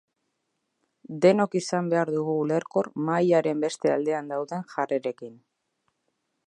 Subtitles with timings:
[1.25, 5.39] Denok izan behar dugu ulerkor mahaiaren beste aldean daudenen jarrerekin.